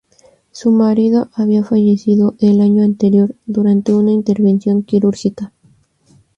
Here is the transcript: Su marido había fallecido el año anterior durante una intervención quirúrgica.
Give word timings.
Su 0.51 0.71
marido 0.71 1.29
había 1.35 1.63
fallecido 1.63 2.33
el 2.39 2.59
año 2.61 2.81
anterior 2.83 3.35
durante 3.45 3.93
una 3.93 4.11
intervención 4.11 4.81
quirúrgica. 4.81 5.53